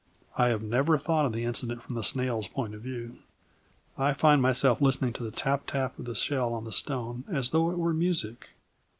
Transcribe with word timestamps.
I 0.35 0.47
have 0.47 0.63
never 0.63 0.97
thought 0.97 1.27
of 1.27 1.31
the 1.31 1.43
incident 1.43 1.83
from 1.83 1.93
the 1.93 2.01
snail's 2.01 2.47
point 2.47 2.73
of 2.73 2.81
view. 2.81 3.17
I 3.99 4.13
find 4.13 4.41
myself 4.41 4.81
listening 4.81 5.13
to 5.13 5.23
the 5.23 5.29
tap 5.29 5.67
tap 5.67 5.99
of 5.99 6.05
the 6.05 6.15
shell 6.15 6.55
on 6.55 6.63
the 6.63 6.71
stone 6.71 7.23
as 7.31 7.51
though 7.51 7.69
it 7.69 7.77
were 7.77 7.93
music. 7.93 8.49